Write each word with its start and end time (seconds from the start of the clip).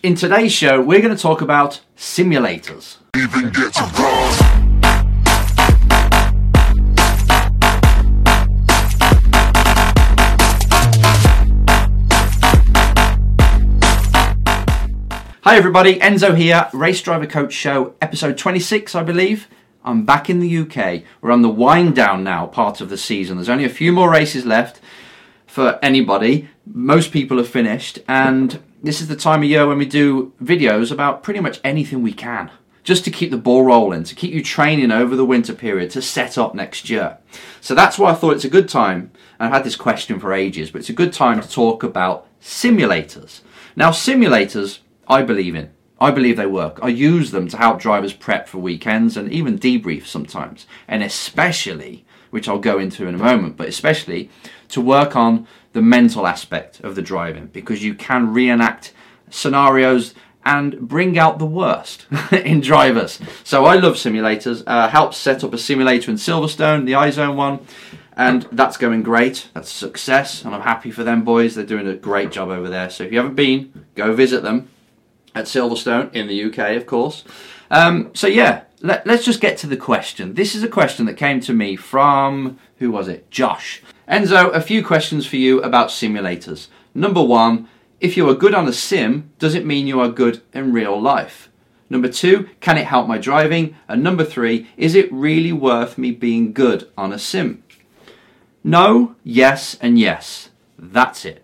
In 0.00 0.14
today's 0.14 0.52
show, 0.52 0.80
we're 0.80 1.00
going 1.00 1.16
to 1.16 1.20
talk 1.20 1.40
about 1.40 1.80
simulators. 1.96 2.98
even 3.16 3.50
get. 3.50 3.74
Hi, 15.42 15.56
everybody. 15.56 15.98
Enzo 15.98 16.36
here, 16.36 16.68
Race 16.72 17.02
Driver 17.02 17.26
Coach 17.26 17.52
Show, 17.52 17.96
episode 18.00 18.38
26, 18.38 18.94
I 18.94 19.02
believe. 19.02 19.48
I'm 19.84 20.04
back 20.04 20.30
in 20.30 20.38
the 20.38 20.58
UK. 20.58 21.02
We're 21.20 21.32
on 21.32 21.42
the 21.42 21.48
wind 21.48 21.96
down 21.96 22.22
now 22.22 22.46
part 22.46 22.80
of 22.80 22.88
the 22.88 22.96
season. 22.96 23.36
There's 23.36 23.48
only 23.48 23.64
a 23.64 23.68
few 23.68 23.92
more 23.92 24.08
races 24.08 24.46
left 24.46 24.80
for 25.48 25.80
anybody. 25.82 26.50
Most 26.64 27.10
people 27.10 27.38
have 27.38 27.48
finished, 27.48 27.98
and 28.06 28.62
this 28.82 29.00
is 29.00 29.08
the 29.08 29.16
time 29.16 29.42
of 29.42 29.48
year 29.48 29.66
when 29.66 29.78
we 29.78 29.86
do 29.86 30.32
videos 30.42 30.92
about 30.92 31.22
pretty 31.22 31.40
much 31.40 31.60
anything 31.64 32.02
we 32.02 32.12
can. 32.12 32.50
Just 32.84 33.04
to 33.04 33.10
keep 33.10 33.30
the 33.30 33.36
ball 33.36 33.64
rolling, 33.64 34.04
to 34.04 34.14
keep 34.14 34.32
you 34.32 34.42
training 34.42 34.90
over 34.90 35.14
the 35.14 35.24
winter 35.24 35.52
period 35.52 35.90
to 35.90 36.00
set 36.00 36.38
up 36.38 36.54
next 36.54 36.88
year. 36.88 37.18
So 37.60 37.74
that's 37.74 37.98
why 37.98 38.10
I 38.10 38.14
thought 38.14 38.34
it's 38.34 38.46
a 38.46 38.50
good 38.50 38.68
time. 38.68 39.10
and 39.38 39.46
I've 39.46 39.52
had 39.52 39.64
this 39.64 39.76
question 39.76 40.18
for 40.18 40.32
ages, 40.32 40.70
but 40.70 40.78
it's 40.78 40.88
a 40.88 40.94
good 40.94 41.12
time 41.12 41.40
to 41.40 41.48
talk 41.48 41.82
about 41.82 42.26
simulators. 42.40 43.40
Now, 43.76 43.90
simulators, 43.90 44.78
I 45.06 45.22
believe 45.22 45.54
in. 45.54 45.70
I 46.00 46.12
believe 46.12 46.36
they 46.36 46.46
work. 46.46 46.78
I 46.80 46.88
use 46.88 47.30
them 47.30 47.48
to 47.48 47.56
help 47.56 47.80
drivers 47.80 48.12
prep 48.12 48.48
for 48.48 48.58
weekends 48.58 49.16
and 49.16 49.30
even 49.32 49.58
debrief 49.58 50.06
sometimes. 50.06 50.66
And 50.86 51.02
especially, 51.02 52.06
which 52.30 52.48
I'll 52.48 52.58
go 52.58 52.78
into 52.78 53.06
in 53.06 53.14
a 53.14 53.18
moment, 53.18 53.56
but 53.56 53.68
especially 53.68 54.30
to 54.68 54.80
work 54.80 55.16
on 55.16 55.46
the 55.72 55.82
mental 55.82 56.26
aspect 56.26 56.80
of 56.80 56.94
the 56.94 57.02
driving 57.02 57.46
because 57.46 57.84
you 57.84 57.94
can 57.94 58.32
reenact 58.32 58.92
scenarios 59.30 60.14
and 60.44 60.80
bring 60.80 61.18
out 61.18 61.38
the 61.38 61.46
worst 61.46 62.06
in 62.32 62.60
drivers. 62.60 63.20
So 63.44 63.64
I 63.66 63.76
love 63.76 63.94
simulators. 63.94 64.62
Uh, 64.66 64.88
helped 64.88 65.14
set 65.14 65.44
up 65.44 65.52
a 65.52 65.58
simulator 65.58 66.10
in 66.10 66.16
Silverstone, 66.16 66.86
the 66.86 66.92
iZone 66.92 67.36
one, 67.36 67.60
and 68.16 68.48
that's 68.50 68.76
going 68.76 69.02
great. 69.02 69.50
That's 69.52 69.70
a 69.70 69.74
success, 69.74 70.44
and 70.44 70.54
I'm 70.54 70.62
happy 70.62 70.90
for 70.90 71.04
them 71.04 71.22
boys. 71.22 71.54
They're 71.54 71.66
doing 71.66 71.86
a 71.86 71.94
great 71.94 72.32
job 72.32 72.48
over 72.48 72.68
there. 72.68 72.88
So 72.88 73.04
if 73.04 73.12
you 73.12 73.18
haven't 73.18 73.34
been, 73.34 73.86
go 73.94 74.14
visit 74.14 74.42
them 74.42 74.70
at 75.34 75.44
Silverstone 75.44 76.14
in 76.14 76.26
the 76.28 76.44
UK, 76.44 76.76
of 76.76 76.86
course. 76.86 77.24
Um, 77.70 78.10
so 78.14 78.26
yeah, 78.26 78.62
let, 78.80 79.06
us 79.08 79.24
just 79.24 79.40
get 79.40 79.58
to 79.58 79.66
the 79.66 79.76
question. 79.76 80.34
This 80.34 80.54
is 80.54 80.62
a 80.62 80.68
question 80.68 81.06
that 81.06 81.16
came 81.16 81.40
to 81.40 81.52
me 81.52 81.76
from 81.76 82.58
who 82.78 82.90
was 82.90 83.08
it? 83.08 83.30
Josh. 83.30 83.82
Enzo, 84.08 84.52
a 84.54 84.60
few 84.60 84.84
questions 84.84 85.26
for 85.26 85.36
you 85.36 85.60
about 85.62 85.88
simulators. 85.88 86.68
Number 86.94 87.22
one, 87.22 87.68
if 88.00 88.16
you 88.16 88.28
are 88.28 88.34
good 88.34 88.54
on 88.54 88.68
a 88.68 88.72
sim, 88.72 89.30
does 89.38 89.54
it 89.54 89.66
mean 89.66 89.86
you 89.86 90.00
are 90.00 90.08
good 90.08 90.42
in 90.54 90.72
real 90.72 91.00
life? 91.00 91.50
Number 91.90 92.08
two, 92.08 92.48
can 92.60 92.78
it 92.78 92.86
help 92.86 93.08
my 93.08 93.18
driving? 93.18 93.76
And 93.88 94.02
number 94.02 94.24
three, 94.24 94.68
is 94.76 94.94
it 94.94 95.12
really 95.12 95.52
worth 95.52 95.98
me 95.98 96.10
being 96.10 96.52
good 96.52 96.88
on 96.96 97.12
a 97.12 97.18
sim? 97.18 97.62
No, 98.62 99.16
yes, 99.24 99.76
and 99.80 99.98
yes. 99.98 100.50
That's 100.78 101.24
it. 101.24 101.42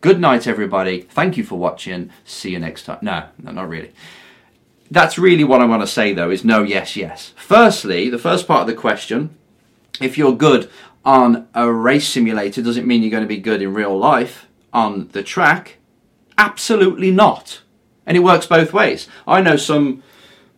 Good 0.00 0.20
night, 0.20 0.46
everybody. 0.46 1.02
Thank 1.02 1.36
you 1.36 1.44
for 1.44 1.58
watching. 1.58 2.10
See 2.24 2.50
you 2.50 2.58
next 2.58 2.82
time. 2.84 2.98
No, 3.00 3.28
no, 3.42 3.52
not 3.52 3.68
really. 3.68 3.92
That's 4.90 5.18
really 5.18 5.44
what 5.44 5.60
I 5.60 5.64
want 5.64 5.82
to 5.82 5.86
say, 5.86 6.12
though, 6.12 6.30
is 6.30 6.44
no, 6.44 6.62
yes, 6.62 6.96
yes. 6.96 7.32
Firstly, 7.36 8.10
the 8.10 8.18
first 8.18 8.46
part 8.46 8.62
of 8.62 8.66
the 8.66 8.74
question 8.74 9.36
if 10.00 10.18
you're 10.18 10.36
good 10.36 10.70
on 11.04 11.48
a 11.54 11.70
race 11.70 12.08
simulator, 12.08 12.62
does 12.62 12.76
it 12.76 12.86
mean 12.86 13.02
you're 13.02 13.10
going 13.10 13.22
to 13.22 13.28
be 13.28 13.38
good 13.38 13.62
in 13.62 13.74
real 13.74 13.96
life 13.96 14.46
on 14.72 15.08
the 15.08 15.22
track? 15.22 15.78
Absolutely 16.36 17.10
not. 17.10 17.62
And 18.06 18.16
it 18.16 18.20
works 18.20 18.46
both 18.46 18.72
ways. 18.72 19.08
I 19.26 19.40
know 19.40 19.56
some. 19.56 20.02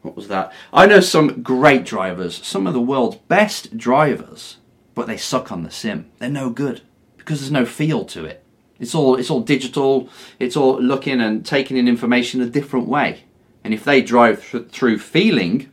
What 0.03 0.17
was 0.17 0.29
that? 0.29 0.53
I 0.73 0.87
know 0.87 1.01
some 1.01 1.43
great 1.43 1.85
drivers, 1.85 2.45
some 2.47 2.67
of 2.67 2.73
the 2.73 2.81
world's 2.81 3.17
best 3.17 3.77
drivers, 3.77 4.57
but 4.95 5.07
they 5.07 5.17
suck 5.17 5.51
on 5.51 5.65
the 5.65 5.70
sim. 5.70 6.11
They're 6.19 6.29
no 6.29 6.51
good 6.51 6.83
because 7.17 7.41
there's 7.41 7.51
no 7.51 7.67
feel 7.67 8.05
to 8.07 8.25
it. 8.25 8.45
It's 8.79 8.95
all 8.95 9.17
it's 9.17 9.31
all 9.31 9.41
digital. 9.41 10.09
It's 10.39 10.57
all 10.57 10.81
looking 10.81 11.20
and 11.20 11.45
taking 11.45 11.77
in 11.77 11.89
information 11.89 12.41
a 12.41 12.47
different 12.47 12.89
way. 12.89 13.25
And 13.67 13.75
if 13.75 13.83
they 13.83 14.01
drive 14.01 14.49
th- 14.49 14.69
through 14.69 14.99
feeling, 14.99 15.73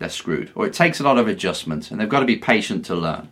they're 0.00 0.08
screwed. 0.08 0.50
Or 0.56 0.66
it 0.66 0.72
takes 0.74 0.98
a 0.98 1.04
lot 1.04 1.18
of 1.18 1.28
adjustment, 1.28 1.88
and 1.88 2.00
they've 2.00 2.08
got 2.08 2.18
to 2.18 2.26
be 2.26 2.34
patient 2.34 2.84
to 2.86 2.96
learn. 2.96 3.28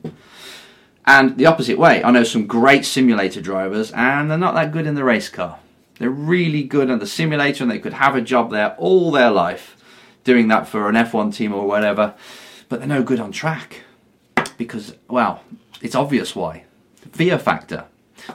And 1.05 1.37
the 1.37 1.47
opposite 1.47 1.77
way, 1.77 2.05
I 2.05 2.13
know 2.13 2.23
some 2.23 2.47
great 2.47 2.85
simulator 2.85 3.41
drivers, 3.41 3.91
and 3.91 4.31
they're 4.31 4.39
not 4.39 4.55
that 4.55 4.71
good 4.71 4.87
in 4.87 4.95
the 4.95 5.03
race 5.03 5.29
car. 5.29 5.59
They're 5.99 6.09
really 6.09 6.63
good 6.63 6.89
at 6.89 7.01
the 7.01 7.07
simulator, 7.09 7.65
and 7.65 7.71
they 7.71 7.81
could 7.81 7.95
have 7.95 8.15
a 8.15 8.21
job 8.21 8.53
there 8.53 8.77
all 8.79 9.11
their 9.11 9.33
life, 9.33 9.77
doing 10.23 10.47
that 10.49 10.69
for 10.69 10.89
an 10.89 10.95
F1 10.95 11.35
team 11.35 11.53
or 11.53 11.67
whatever. 11.67 12.15
But 12.69 12.79
they're 12.79 12.89
no 12.89 13.03
good 13.03 13.19
on 13.19 13.33
track 13.33 13.83
because, 14.57 14.95
well, 15.09 15.43
it's 15.83 15.97
obvious 15.97 16.37
why. 16.37 16.63
Fear 17.11 17.41
factor. 17.41 17.87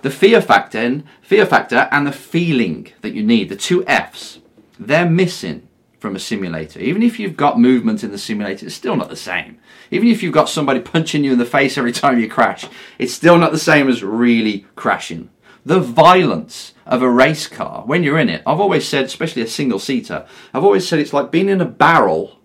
The 0.02 0.12
fear 0.12 0.42
factor, 0.42 1.04
fear 1.22 1.46
factor, 1.46 1.88
and 1.94 2.06
the 2.06 2.12
feeling 2.12 2.90
that 3.00 3.14
you 3.14 3.24
need, 3.24 3.48
the 3.48 3.56
two 3.56 3.86
Fs, 3.86 4.41
they're 4.82 5.10
missing 5.10 5.68
from 6.00 6.16
a 6.16 6.20
simulator. 6.20 6.80
Even 6.80 7.04
if 7.04 7.20
you've 7.20 7.38
got 7.38 7.60
movement 7.60 8.04
in 8.04 8.12
the 8.12 8.18
simulator, 8.18 8.66
it's 8.66 8.76
still 8.76 8.96
not 8.96 9.10
the 9.10 9.16
same. 9.16 9.60
Even 9.92 10.08
if 10.08 10.24
you've 10.24 10.34
got 10.34 10.50
somebody 10.50 10.80
punching 10.80 11.24
you 11.24 11.32
in 11.32 11.38
the 11.38 11.46
face 11.46 11.78
every 11.78 11.92
time 11.92 12.20
you 12.20 12.28
crash, 12.28 12.66
it's 12.98 13.14
still 13.14 13.38
not 13.38 13.52
the 13.52 13.60
same 13.60 13.88
as 13.88 14.04
really 14.04 14.66
crashing. 14.76 15.30
The 15.64 15.80
violence 15.80 16.74
of 16.88 17.04
a 17.04 17.10
race 17.10 17.48
car 17.48 17.84
when 17.86 18.02
you're 18.02 18.18
in 18.18 18.30
it, 18.30 18.42
I've 18.48 18.60
always 18.60 18.88
said, 18.88 19.06
especially 19.06 19.44
a 19.44 19.48
single 19.48 19.78
seater, 19.78 20.26
I've 20.56 20.64
always 20.64 20.88
said 20.88 20.98
it's 20.98 21.14
like 21.14 21.30
being 21.30 21.50
in 21.50 21.62
a 21.62 21.66
barrel 21.66 22.40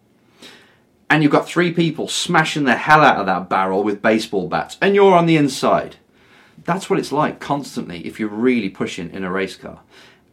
and 1.08 1.22
you've 1.22 1.32
got 1.32 1.48
three 1.48 1.72
people 1.72 2.08
smashing 2.08 2.64
the 2.64 2.76
hell 2.76 3.00
out 3.00 3.18
of 3.18 3.26
that 3.26 3.48
barrel 3.48 3.82
with 3.82 4.02
baseball 4.02 4.48
bats 4.48 4.76
and 4.82 4.94
you're 4.94 5.14
on 5.14 5.24
the 5.24 5.38
inside. 5.38 5.96
That's 6.64 6.90
what 6.90 6.98
it's 6.98 7.12
like 7.12 7.40
constantly 7.40 8.06
if 8.06 8.20
you're 8.20 8.28
really 8.28 8.68
pushing 8.68 9.10
in 9.10 9.24
a 9.24 9.32
race 9.32 9.56
car. 9.56 9.80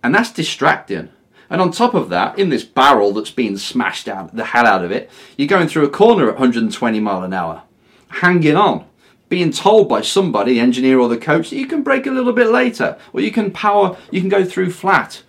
And 0.03 0.13
that's 0.13 0.33
distracting. 0.33 1.09
And 1.49 1.61
on 1.61 1.71
top 1.71 1.93
of 1.93 2.09
that, 2.09 2.37
in 2.39 2.49
this 2.49 2.63
barrel 2.63 3.13
that's 3.13 3.31
been 3.31 3.57
smashed 3.57 4.07
out 4.07 4.35
the 4.35 4.45
hell 4.45 4.65
out 4.65 4.83
of 4.83 4.91
it, 4.91 5.09
you're 5.37 5.47
going 5.47 5.67
through 5.67 5.85
a 5.85 5.89
corner 5.89 6.27
at 6.27 6.35
120 6.35 6.99
mile 6.99 7.23
an 7.23 7.33
hour, 7.33 7.63
hanging 8.09 8.55
on, 8.55 8.85
being 9.29 9.51
told 9.51 9.89
by 9.89 10.01
somebody, 10.01 10.53
the 10.53 10.59
engineer 10.59 10.99
or 10.99 11.09
the 11.09 11.17
coach, 11.17 11.49
that 11.49 11.57
you 11.57 11.67
can 11.67 11.83
brake 11.83 12.05
a 12.05 12.11
little 12.11 12.33
bit 12.33 12.47
later, 12.47 12.97
or 13.13 13.21
you 13.21 13.31
can 13.31 13.51
power, 13.51 13.97
you 14.11 14.19
can 14.19 14.29
go 14.29 14.45
through 14.45 14.71
flat. 14.71 15.23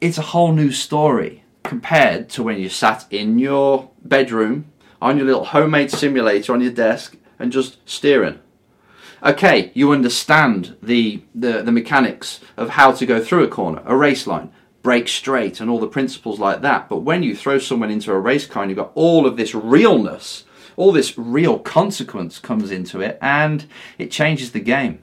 It's 0.00 0.18
a 0.18 0.22
whole 0.22 0.52
new 0.52 0.70
story 0.70 1.42
compared 1.64 2.28
to 2.30 2.42
when 2.42 2.58
you 2.58 2.68
sat 2.68 3.06
in 3.10 3.38
your 3.38 3.90
bedroom 4.04 4.66
on 5.00 5.16
your 5.16 5.26
little 5.26 5.46
homemade 5.46 5.90
simulator 5.90 6.52
on 6.52 6.60
your 6.60 6.72
desk 6.72 7.16
and 7.38 7.52
just 7.52 7.78
steering. 7.88 8.38
Okay, 9.22 9.70
you 9.74 9.92
understand 9.92 10.76
the, 10.82 11.22
the, 11.34 11.62
the 11.62 11.72
mechanics 11.72 12.40
of 12.56 12.70
how 12.70 12.92
to 12.92 13.06
go 13.06 13.22
through 13.22 13.44
a 13.44 13.48
corner, 13.48 13.82
a 13.84 13.96
race 13.96 14.26
line, 14.26 14.52
brake 14.86 15.08
straight, 15.08 15.58
and 15.58 15.68
all 15.68 15.80
the 15.80 15.88
principles 15.88 16.38
like 16.38 16.60
that. 16.62 16.88
But 16.88 16.98
when 16.98 17.24
you 17.24 17.34
throw 17.34 17.58
someone 17.58 17.90
into 17.90 18.12
a 18.12 18.20
race 18.20 18.46
car 18.46 18.62
and 18.62 18.70
you've 18.70 18.78
got 18.78 18.92
all 18.94 19.26
of 19.26 19.36
this 19.36 19.52
realness, 19.52 20.44
all 20.76 20.92
this 20.92 21.18
real 21.18 21.58
consequence 21.58 22.38
comes 22.38 22.70
into 22.70 23.00
it, 23.00 23.18
and 23.20 23.66
it 23.98 24.12
changes 24.12 24.52
the 24.52 24.60
game. 24.60 25.00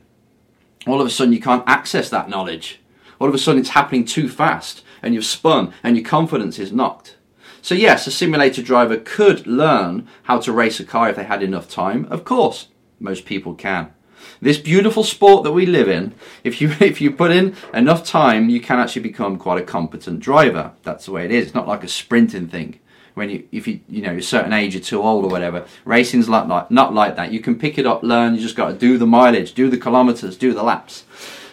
All 0.87 1.01
of 1.01 1.07
a 1.07 1.09
sudden, 1.09 1.33
you 1.33 1.41
can't 1.41 1.67
access 1.67 2.09
that 2.11 2.29
knowledge. 2.29 2.79
All 3.19 3.27
of 3.27 3.35
a 3.35 3.37
sudden, 3.37 3.59
it's 3.59 3.71
happening 3.71 4.05
too 4.05 4.29
fast, 4.29 4.85
and 5.01 5.13
you've 5.13 5.25
spun, 5.25 5.73
and 5.83 5.97
your 5.97 6.05
confidence 6.05 6.59
is 6.59 6.71
knocked. 6.71 7.17
So, 7.61 7.75
yes, 7.75 8.07
a 8.07 8.11
simulator 8.11 8.61
driver 8.61 8.95
could 8.95 9.45
learn 9.45 10.07
how 10.23 10.39
to 10.39 10.53
race 10.53 10.79
a 10.79 10.85
car 10.85 11.09
if 11.09 11.17
they 11.17 11.25
had 11.25 11.43
enough 11.43 11.67
time. 11.67 12.05
Of 12.09 12.23
course, 12.23 12.69
most 13.01 13.25
people 13.25 13.53
can. 13.53 13.93
This 14.41 14.57
beautiful 14.57 15.03
sport 15.03 15.43
that 15.43 15.51
we 15.51 15.65
live 15.65 15.87
in, 15.87 16.13
if 16.43 16.61
you 16.61 16.69
if 16.79 17.01
you 17.01 17.11
put 17.11 17.31
in 17.31 17.55
enough 17.73 18.05
time, 18.05 18.49
you 18.49 18.59
can 18.59 18.79
actually 18.79 19.03
become 19.03 19.37
quite 19.37 19.61
a 19.61 19.65
competent 19.65 20.19
driver. 20.19 20.71
That's 20.83 21.05
the 21.05 21.11
way 21.11 21.25
it 21.25 21.31
is. 21.31 21.47
It's 21.47 21.55
not 21.55 21.67
like 21.67 21.83
a 21.83 21.87
sprinting 21.87 22.47
thing. 22.47 22.79
When 23.13 23.29
you 23.29 23.47
if 23.51 23.67
you 23.67 23.79
you 23.87 24.01
know 24.01 24.15
a 24.15 24.21
certain 24.21 24.53
age, 24.53 24.73
you're 24.73 24.83
too 24.83 25.01
old 25.01 25.25
or 25.25 25.29
whatever. 25.29 25.65
Racing's 25.85 26.29
like, 26.29 26.47
like 26.47 26.71
not 26.71 26.93
like 26.93 27.15
that. 27.15 27.31
You 27.31 27.39
can 27.39 27.57
pick 27.57 27.77
it 27.77 27.85
up, 27.85 28.03
learn. 28.03 28.35
You 28.35 28.41
just 28.41 28.55
got 28.55 28.69
to 28.69 28.73
do 28.73 28.97
the 28.97 29.05
mileage, 29.05 29.53
do 29.53 29.69
the 29.69 29.77
kilometers, 29.77 30.35
do 30.37 30.53
the 30.53 30.63
laps. 30.63 31.03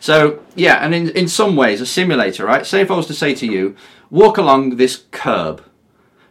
So 0.01 0.43
yeah, 0.55 0.77
and 0.77 0.95
in 0.95 1.11
in 1.11 1.29
some 1.29 1.57
ways, 1.57 1.81
a 1.81 1.87
simulator, 1.87 2.47
right? 2.47 2.65
Say 2.65 2.81
if 2.81 2.91
I 2.91 2.97
was 2.97 3.07
to 3.09 3.15
say 3.15 3.35
to 3.35 3.47
you, 3.47 3.77
walk 4.11 4.39
along 4.39 4.77
this 4.77 5.05
curb 5.11 5.63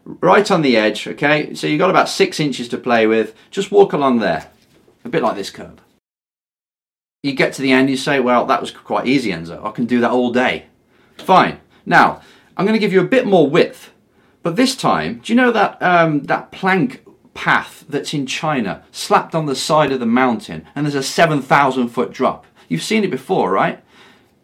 right 0.06 0.50
on 0.50 0.62
the 0.62 0.76
edge, 0.76 1.08
okay? 1.08 1.54
So 1.54 1.68
you've 1.68 1.80
got 1.80 1.90
about 1.90 2.10
six 2.10 2.40
inches 2.40 2.68
to 2.70 2.78
play 2.78 3.08
with. 3.08 3.36
Just 3.52 3.72
walk 3.72 3.94
along 3.94 4.20
there, 4.20 4.50
a 5.06 5.10
bit 5.10 5.22
like 5.22 5.36
this 5.36 5.52
curb. 5.52 5.82
You 7.22 7.34
get 7.34 7.52
to 7.54 7.62
the 7.62 7.74
end, 7.74 7.90
you 7.90 7.98
say, 7.98 8.22
well, 8.22 8.46
that 8.46 8.62
was 8.62 8.72
quite 8.72 9.06
easy, 9.06 9.32
Enzo. 9.32 9.66
I 9.66 9.72
can 9.72 9.86
do 9.86 10.00
that 10.00 10.12
all 10.12 10.32
day. 10.32 10.68
Fine. 11.18 11.60
Now, 11.86 12.22
I'm 12.56 12.66
going 12.66 12.80
to 12.80 12.80
give 12.80 12.94
you 12.94 13.02
a 13.02 13.08
bit 13.08 13.28
more 13.28 13.50
width. 13.50 13.92
But 14.42 14.56
this 14.56 14.74
time, 14.74 15.20
do 15.22 15.34
you 15.34 15.36
know 15.36 15.52
that, 15.52 15.82
um, 15.84 16.24
that 16.24 16.50
plank 16.54 17.06
path 17.34 17.84
that's 17.90 18.14
in 18.14 18.26
China, 18.26 18.86
slapped 18.94 19.36
on 19.36 19.48
the 19.48 19.56
side 19.56 19.92
of 19.92 20.00
the 20.00 20.06
mountain, 20.06 20.66
and 20.74 20.86
there's 20.86 20.96
a 20.96 21.04
7,000 21.04 21.90
foot 21.90 22.14
drop? 22.14 22.46
You've 22.70 22.84
seen 22.84 23.04
it 23.04 23.12
before, 23.12 23.52
right? 23.52 23.84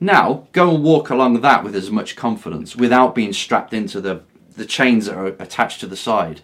Now, 0.01 0.45
go 0.51 0.75
and 0.75 0.83
walk 0.83 1.10
along 1.10 1.39
that 1.39 1.63
with 1.63 1.77
as 1.77 1.89
much 1.89 2.18
confidence 2.18 2.75
without 2.75 3.16
being 3.16 3.31
strapped 3.31 3.74
into 3.74 4.01
the, 4.01 4.24
the 4.57 4.66
chains 4.66 5.06
that 5.06 5.16
are 5.16 5.27
attached 5.27 5.80
to 5.80 5.88
the 5.88 5.95
side. 5.95 6.42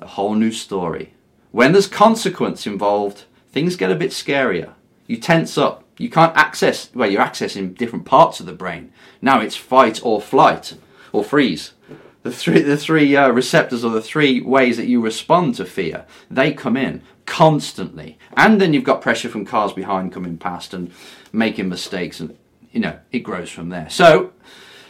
A 0.00 0.06
whole 0.06 0.34
new 0.34 0.52
story. 0.52 1.14
When 1.50 1.72
there's 1.72 1.86
consequence 1.86 2.66
involved, 2.66 3.24
things 3.52 3.76
get 3.76 3.90
a 3.90 3.96
bit 3.96 4.10
scarier. 4.10 4.74
You 5.10 5.16
tense 5.16 5.58
up. 5.58 5.82
You 5.98 6.08
can't 6.08 6.36
access, 6.36 6.88
well, 6.94 7.10
you're 7.10 7.20
accessing 7.20 7.76
different 7.76 8.04
parts 8.04 8.38
of 8.38 8.46
the 8.46 8.52
brain. 8.52 8.92
Now 9.20 9.40
it's 9.40 9.56
fight 9.56 10.00
or 10.04 10.20
flight 10.20 10.76
or 11.12 11.24
freeze. 11.24 11.72
The 12.22 12.30
three, 12.30 12.60
the 12.60 12.76
three 12.76 13.16
uh, 13.16 13.30
receptors 13.30 13.84
or 13.84 13.90
the 13.90 14.00
three 14.00 14.40
ways 14.40 14.76
that 14.76 14.86
you 14.86 15.00
respond 15.00 15.56
to 15.56 15.64
fear, 15.64 16.06
they 16.30 16.52
come 16.52 16.76
in 16.76 17.02
constantly. 17.26 18.18
And 18.36 18.60
then 18.60 18.72
you've 18.72 18.84
got 18.84 19.02
pressure 19.02 19.28
from 19.28 19.44
cars 19.44 19.72
behind 19.72 20.12
coming 20.12 20.38
past 20.38 20.74
and 20.74 20.92
making 21.32 21.68
mistakes, 21.68 22.20
and 22.20 22.38
you 22.70 22.78
know 22.78 23.00
it 23.10 23.20
grows 23.20 23.50
from 23.50 23.70
there. 23.70 23.90
So, 23.90 24.32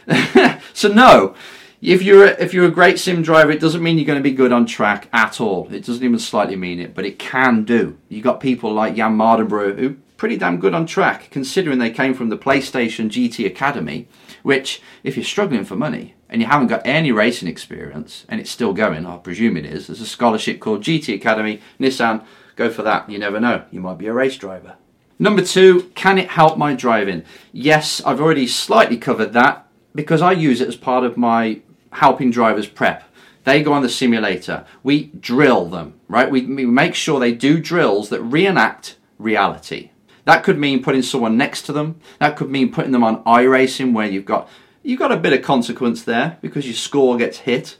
so 0.73 0.87
no, 0.87 1.33
if 1.81 2.03
you're 2.03 2.25
a, 2.25 2.39
if 2.39 2.53
you're 2.53 2.67
a 2.67 2.71
great 2.71 2.99
sim 2.99 3.23
driver, 3.23 3.49
it 3.49 3.59
doesn't 3.59 3.81
mean 3.81 3.97
you're 3.97 4.05
going 4.05 4.19
to 4.19 4.23
be 4.23 4.35
good 4.35 4.51
on 4.51 4.67
track 4.67 5.09
at 5.11 5.41
all. 5.41 5.67
It 5.73 5.83
doesn't 5.83 6.03
even 6.03 6.19
slightly 6.19 6.55
mean 6.55 6.79
it, 6.79 6.93
but 6.93 7.05
it 7.05 7.17
can 7.17 7.63
do. 7.63 7.97
You've 8.07 8.23
got 8.23 8.39
people 8.39 8.71
like 8.71 8.95
Jan 8.95 9.17
Mardenborough 9.17 9.79
who 9.79 9.97
pretty 10.21 10.37
damn 10.37 10.59
good 10.59 10.75
on 10.75 10.85
track, 10.85 11.31
considering 11.31 11.79
they 11.79 11.89
came 11.89 12.13
from 12.13 12.29
the 12.29 12.37
PlayStation 12.37 13.09
GT 13.09 13.43
Academy, 13.43 14.07
which 14.43 14.79
if 15.03 15.17
you're 15.17 15.23
struggling 15.23 15.65
for 15.65 15.75
money 15.75 16.13
and 16.29 16.39
you 16.39 16.47
haven't 16.47 16.67
got 16.67 16.85
any 16.85 17.11
racing 17.11 17.47
experience, 17.47 18.23
and 18.29 18.39
it's 18.39 18.51
still 18.51 18.71
going, 18.71 19.03
I 19.03 19.17
presume 19.17 19.57
it 19.57 19.65
is, 19.65 19.87
there's 19.87 19.99
a 19.99 20.05
scholarship 20.05 20.59
called 20.59 20.83
GT 20.83 21.15
Academy, 21.15 21.59
Nissan, 21.79 22.23
go 22.55 22.69
for 22.69 22.83
that. 22.83 23.09
You 23.09 23.17
never 23.17 23.39
know, 23.39 23.65
you 23.71 23.79
might 23.79 23.97
be 23.97 24.05
a 24.05 24.13
race 24.13 24.37
driver. 24.37 24.75
Number 25.17 25.43
two, 25.43 25.89
can 25.95 26.19
it 26.19 26.29
help 26.29 26.55
my 26.55 26.75
driving? 26.75 27.23
Yes, 27.51 27.99
I've 28.05 28.21
already 28.21 28.45
slightly 28.45 28.97
covered 28.97 29.33
that 29.33 29.65
because 29.95 30.21
I 30.21 30.33
use 30.33 30.61
it 30.61 30.67
as 30.67 30.75
part 30.75 31.03
of 31.03 31.17
my 31.17 31.61
helping 31.93 32.29
drivers 32.29 32.67
prep. 32.67 33.05
They 33.43 33.63
go 33.63 33.73
on 33.73 33.81
the 33.81 33.89
simulator. 33.89 34.67
We 34.83 35.05
drill 35.05 35.65
them, 35.65 35.99
right? 36.07 36.29
We, 36.29 36.41
make 36.43 36.93
sure 36.93 37.19
they 37.19 37.33
do 37.33 37.59
drills 37.59 38.09
that 38.09 38.21
reenact 38.21 38.97
reality. 39.17 39.89
That 40.25 40.43
could 40.43 40.57
mean 40.57 40.83
putting 40.83 41.01
someone 41.01 41.37
next 41.37 41.63
to 41.63 41.73
them. 41.73 41.99
That 42.19 42.35
could 42.35 42.49
mean 42.49 42.71
putting 42.71 42.91
them 42.91 43.03
on 43.03 43.23
iRacing 43.23 43.93
where 43.93 44.07
you've 44.07 44.25
got 44.25 44.47
you've 44.83 44.99
got 44.99 45.11
a 45.11 45.17
bit 45.17 45.33
of 45.33 45.41
consequence 45.41 46.03
there 46.03 46.37
because 46.41 46.65
your 46.65 46.75
score 46.75 47.17
gets 47.17 47.39
hit 47.39 47.77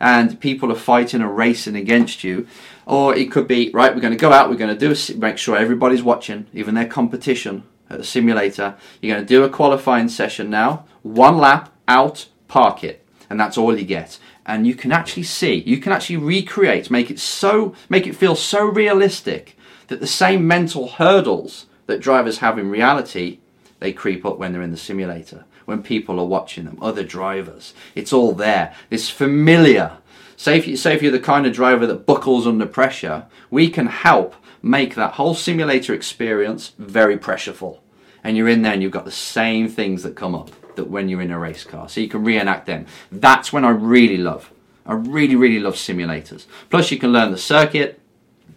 and 0.00 0.40
people 0.40 0.72
are 0.72 0.76
fighting 0.76 1.22
or 1.22 1.32
racing 1.32 1.76
against 1.76 2.24
you. 2.24 2.46
Or 2.86 3.14
it 3.14 3.30
could 3.30 3.46
be, 3.46 3.70
right, 3.70 3.94
we're 3.94 4.00
going 4.00 4.12
to 4.12 4.18
go 4.18 4.32
out, 4.32 4.50
we're 4.50 4.56
going 4.56 4.76
to 4.76 4.78
do 4.78 4.92
a, 4.92 5.16
make 5.16 5.38
sure 5.38 5.56
everybody's 5.56 6.02
watching, 6.02 6.46
even 6.52 6.74
their 6.74 6.88
competition 6.88 7.62
at 7.88 7.98
the 7.98 8.04
simulator. 8.04 8.74
You're 9.00 9.14
going 9.14 9.24
to 9.24 9.34
do 9.34 9.44
a 9.44 9.48
qualifying 9.48 10.08
session 10.08 10.50
now, 10.50 10.86
one 11.02 11.38
lap, 11.38 11.72
out, 11.86 12.26
park 12.48 12.82
it. 12.82 13.06
And 13.30 13.38
that's 13.38 13.56
all 13.56 13.78
you 13.78 13.84
get. 13.84 14.18
And 14.44 14.66
you 14.66 14.74
can 14.74 14.90
actually 14.90 15.22
see, 15.22 15.54
you 15.54 15.78
can 15.78 15.92
actually 15.92 16.16
recreate, 16.16 16.90
make 16.90 17.10
it 17.10 17.20
so, 17.20 17.74
make 17.88 18.08
it 18.08 18.16
feel 18.16 18.34
so 18.34 18.64
realistic 18.64 19.56
that 19.86 20.00
the 20.00 20.06
same 20.06 20.46
mental 20.46 20.88
hurdles 20.88 21.66
that 21.86 22.00
drivers 22.00 22.38
have 22.38 22.58
in 22.58 22.70
reality, 22.70 23.38
they 23.80 23.92
creep 23.92 24.24
up 24.24 24.38
when 24.38 24.52
they're 24.52 24.62
in 24.62 24.70
the 24.70 24.76
simulator, 24.76 25.44
when 25.64 25.82
people 25.82 26.20
are 26.20 26.26
watching 26.26 26.64
them, 26.64 26.78
other 26.80 27.04
drivers. 27.04 27.74
It's 27.94 28.12
all 28.12 28.32
there. 28.32 28.74
It's 28.90 29.08
familiar. 29.08 29.98
Say 30.36 30.58
if, 30.58 30.66
you, 30.66 30.76
say 30.76 30.94
if 30.94 31.02
you're 31.02 31.12
the 31.12 31.20
kind 31.20 31.46
of 31.46 31.52
driver 31.52 31.86
that 31.86 32.06
buckles 32.06 32.46
under 32.46 32.66
pressure, 32.66 33.26
we 33.50 33.68
can 33.68 33.86
help 33.86 34.34
make 34.62 34.94
that 34.94 35.14
whole 35.14 35.34
simulator 35.34 35.94
experience 35.94 36.72
very 36.78 37.18
pressureful. 37.18 37.78
And 38.24 38.36
you're 38.36 38.48
in 38.48 38.62
there 38.62 38.72
and 38.72 38.82
you've 38.82 38.92
got 38.92 39.04
the 39.04 39.10
same 39.10 39.68
things 39.68 40.02
that 40.04 40.16
come 40.16 40.34
up 40.34 40.50
that 40.76 40.88
when 40.88 41.08
you're 41.08 41.22
in 41.22 41.30
a 41.30 41.38
race 41.38 41.64
car. 41.64 41.88
So 41.88 42.00
you 42.00 42.08
can 42.08 42.24
reenact 42.24 42.66
them. 42.66 42.86
That's 43.10 43.52
when 43.52 43.64
I 43.64 43.70
really 43.70 44.18
love. 44.18 44.52
I 44.86 44.94
really, 44.94 45.36
really 45.36 45.60
love 45.60 45.74
simulators. 45.74 46.46
Plus, 46.70 46.90
you 46.90 46.98
can 46.98 47.12
learn 47.12 47.30
the 47.30 47.38
circuit, 47.38 48.00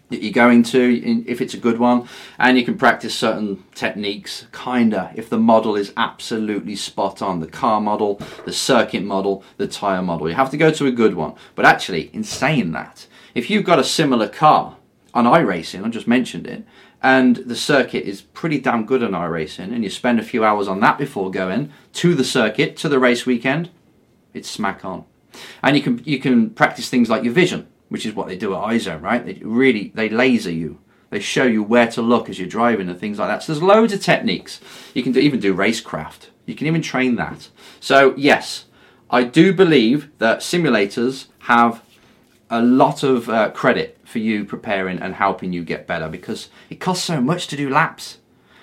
that 0.08 0.22
you're 0.22 0.32
going 0.32 0.62
to 0.62 1.24
if 1.26 1.40
it's 1.40 1.54
a 1.54 1.58
good 1.58 1.78
one. 1.78 2.08
And 2.38 2.58
you 2.58 2.64
can 2.64 2.78
practice 2.78 3.14
certain 3.14 3.64
techniques 3.74 4.46
kinda 4.52 5.12
if 5.14 5.28
the 5.28 5.38
model 5.38 5.76
is 5.76 5.92
absolutely 5.96 6.76
spot 6.76 7.22
on. 7.22 7.40
The 7.40 7.46
car 7.46 7.80
model 7.80 8.20
the 8.44 8.52
circuit 8.52 9.04
model 9.04 9.42
the 9.56 9.66
tire 9.66 10.02
model. 10.02 10.28
You 10.28 10.34
have 10.34 10.50
to 10.50 10.56
go 10.56 10.70
to 10.70 10.86
a 10.86 10.92
good 10.92 11.14
one. 11.14 11.34
But 11.54 11.64
actually 11.64 12.10
in 12.12 12.24
saying 12.24 12.72
that 12.72 13.06
if 13.34 13.50
you've 13.50 13.64
got 13.64 13.78
a 13.78 13.84
similar 13.84 14.28
car 14.28 14.76
on 15.14 15.24
iRacing 15.24 15.84
I 15.84 15.88
just 15.88 16.06
mentioned 16.06 16.46
it 16.46 16.64
and 17.02 17.36
the 17.36 17.56
circuit 17.56 18.04
is 18.04 18.22
pretty 18.22 18.60
damn 18.60 18.86
good 18.86 19.02
on 19.02 19.12
iRacing 19.12 19.72
and 19.72 19.82
you 19.82 19.90
spend 19.90 20.18
a 20.18 20.24
few 20.24 20.44
hours 20.44 20.68
on 20.68 20.80
that 20.80 20.98
before 20.98 21.30
going 21.30 21.72
to 21.94 22.14
the 22.14 22.24
circuit 22.24 22.76
to 22.78 22.88
the 22.88 22.98
race 22.98 23.26
weekend 23.26 23.70
it's 24.34 24.50
smack 24.50 24.84
on. 24.84 25.04
And 25.62 25.76
you 25.76 25.82
can 25.82 26.00
you 26.04 26.18
can 26.20 26.50
practice 26.50 26.88
things 26.88 27.08
like 27.08 27.24
your 27.24 27.32
vision 27.32 27.66
which 27.88 28.06
is 28.06 28.14
what 28.14 28.28
they 28.28 28.36
do 28.36 28.54
at 28.54 28.60
iZone, 28.60 29.02
right? 29.02 29.24
They 29.24 29.34
really 29.42 29.92
they 29.94 30.08
laser 30.08 30.50
you. 30.50 30.78
They 31.10 31.20
show 31.20 31.44
you 31.44 31.62
where 31.62 31.86
to 31.88 32.02
look 32.02 32.28
as 32.28 32.38
you're 32.38 32.48
driving 32.48 32.88
and 32.88 32.98
things 32.98 33.18
like 33.18 33.28
that. 33.28 33.42
So 33.42 33.52
there's 33.52 33.62
loads 33.62 33.92
of 33.92 34.02
techniques. 34.02 34.60
You 34.92 35.02
can 35.02 35.12
do, 35.12 35.20
even 35.20 35.38
do 35.38 35.54
racecraft. 35.54 36.30
You 36.46 36.54
can 36.54 36.66
even 36.66 36.82
train 36.82 37.14
that. 37.16 37.48
So 37.80 38.14
yes, 38.16 38.64
I 39.08 39.22
do 39.22 39.52
believe 39.52 40.10
that 40.18 40.40
simulators 40.40 41.26
have 41.40 41.82
a 42.50 42.60
lot 42.60 43.02
of 43.02 43.28
uh, 43.28 43.50
credit 43.50 43.98
for 44.04 44.18
you 44.18 44.44
preparing 44.44 44.98
and 44.98 45.14
helping 45.14 45.52
you 45.52 45.64
get 45.64 45.86
better 45.86 46.08
because 46.08 46.48
it 46.70 46.80
costs 46.80 47.04
so 47.04 47.20
much 47.20 47.46
to 47.48 47.56
do 47.56 47.68
laps. 47.68 48.18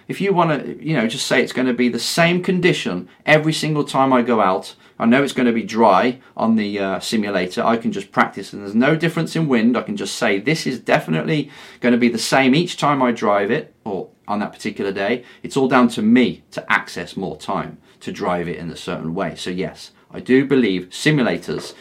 If 0.08 0.20
you 0.20 0.34
want 0.34 0.64
to, 0.64 0.86
you 0.86 0.96
know, 0.96 1.08
just 1.08 1.28
say 1.28 1.42
it's 1.42 1.54
going 1.54 1.68
to 1.68 1.74
be 1.74 1.90
the 1.90 2.00
same 2.00 2.44
condition 2.44 3.08
every 3.26 3.54
single 3.54 3.84
time 3.86 4.12
I 4.12 4.22
go 4.22 4.42
out, 4.42 4.76
I 5.04 5.06
know 5.06 5.22
it's 5.22 5.34
going 5.34 5.48
to 5.48 5.52
be 5.52 5.64
dry 5.64 6.22
on 6.38 6.56
the 6.56 6.80
uh, 6.80 7.00
simulator. 7.02 7.62
I 7.62 7.76
can 7.76 7.92
just 7.92 8.14
practice, 8.14 8.54
and 8.54 8.62
there's 8.62 8.74
no 8.74 8.96
difference 8.96 9.36
in 9.36 9.50
wind. 9.50 9.76
I 9.76 9.82
can 9.82 9.98
just 9.98 10.16
say 10.16 10.40
this 10.40 10.66
is 10.66 10.80
definitely 10.80 11.52
going 11.82 11.92
to 11.92 11.98
be 11.98 12.08
the 12.08 12.18
same 12.18 12.56
each 12.56 12.78
time 12.78 13.04
I 13.04 13.12
drive 13.12 13.52
it, 13.52 13.76
or 13.84 14.12
on 14.30 14.40
that 14.40 14.54
particular 14.54 14.94
day. 14.94 15.26
It's 15.44 15.58
all 15.58 15.68
down 15.68 15.90
to 15.90 16.02
me 16.02 16.44
to 16.52 16.72
access 16.72 17.18
more 17.18 17.36
time 17.36 17.80
to 18.00 18.14
drive 18.14 18.48
it 18.48 18.56
in 18.56 18.70
a 18.70 18.78
certain 18.78 19.14
way. 19.14 19.36
So 19.36 19.50
yes, 19.50 19.92
I 20.10 20.22
do 20.22 20.46
believe 20.46 20.88
simulators 20.92 21.74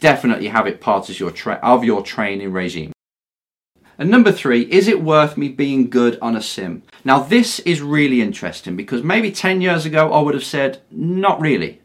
definitely 0.00 0.48
have 0.48 0.66
it 0.66 0.80
part 0.80 1.08
of 1.08 1.20
your 1.20 1.30
tra- 1.30 1.60
of 1.62 1.84
your 1.84 2.02
training 2.02 2.50
regime. 2.50 2.90
And 3.96 4.10
number 4.10 4.32
three, 4.32 4.62
is 4.62 4.88
it 4.88 5.04
worth 5.04 5.36
me 5.36 5.50
being 5.50 5.88
good 5.88 6.18
on 6.20 6.34
a 6.34 6.42
sim? 6.42 6.82
Now, 7.04 7.20
this 7.20 7.60
is 7.60 7.80
really 7.80 8.20
interesting 8.20 8.74
because 8.74 9.04
maybe 9.04 9.30
10 9.30 9.60
years 9.60 9.86
ago 9.86 10.12
I 10.12 10.20
would 10.20 10.34
have 10.34 10.42
said, 10.42 10.80
not 10.90 11.40
really. 11.40 11.80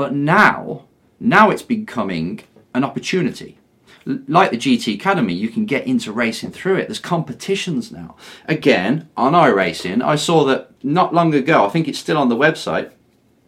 But 0.00 0.14
now, 0.14 0.86
now 1.20 1.50
it's 1.50 1.60
becoming 1.60 2.40
an 2.72 2.84
opportunity. 2.84 3.58
Like 4.06 4.50
the 4.50 4.56
GT 4.56 4.94
Academy, 4.94 5.34
you 5.34 5.50
can 5.50 5.66
get 5.66 5.86
into 5.86 6.10
racing 6.10 6.52
through 6.52 6.76
it. 6.76 6.88
There's 6.88 6.98
competitions 6.98 7.92
now. 7.92 8.16
Again, 8.48 9.10
on 9.14 9.34
iRacing, 9.34 10.02
I 10.02 10.16
saw 10.16 10.44
that 10.44 10.72
not 10.82 11.12
long 11.12 11.34
ago, 11.34 11.66
I 11.66 11.68
think 11.68 11.86
it's 11.86 11.98
still 11.98 12.16
on 12.16 12.30
the 12.30 12.34
website, 12.34 12.92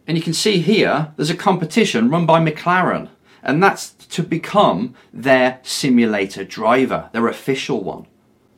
and 0.05 0.15
you 0.15 0.21
can 0.21 0.33
see 0.33 0.59
here 0.59 1.11
there's 1.15 1.31
a 1.31 1.35
competition 1.35 2.11
run 2.11 2.27
by 2.27 2.39
McLaren, 2.39 3.09
and 3.41 3.63
that's 3.63 3.89
to 3.89 4.21
become 4.21 4.93
their 5.11 5.59
simulator 5.63 6.43
driver, 6.43 7.09
their 7.13 7.27
official 7.27 7.83
one. 7.83 8.05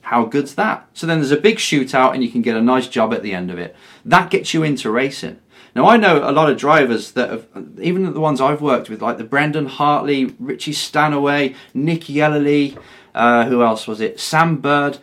How 0.02 0.26
good's 0.26 0.56
that? 0.56 0.90
So 0.94 1.08
then 1.08 1.20
there's 1.20 1.32
a 1.32 1.38
big 1.38 1.60
shootout, 1.60 2.14
and 2.14 2.22
you 2.22 2.30
can 2.30 2.42
get 2.42 2.58
a 2.58 2.62
nice 2.62 2.90
job 2.90 3.14
at 3.14 3.24
the 3.24 3.34
end 3.34 3.50
of 3.50 3.58
it. 3.58 3.74
That 4.04 4.30
gets 4.30 4.54
you 4.54 4.64
into 4.64 4.92
racing. 4.92 5.40
Now 5.76 5.88
I 5.88 5.98
know 5.98 6.28
a 6.28 6.32
lot 6.32 6.50
of 6.50 6.58
drivers 6.58 7.12
that 7.12 7.30
have, 7.30 7.48
even 7.82 8.14
the 8.14 8.20
ones 8.20 8.40
I've 8.40 8.62
worked 8.62 8.90
with, 8.90 9.02
like 9.02 9.18
the 9.18 9.24
Brendan 9.24 9.68
Hartley, 9.68 10.36
Richie 10.40 10.74
Stanaway, 10.74 11.56
Nick 11.74 12.02
Yelloly, 12.02 12.78
uh, 13.14 13.46
who 13.46 13.64
else 13.64 13.88
was 13.88 14.02
it? 14.02 14.20
Sam 14.20 14.58
Bird. 14.58 14.98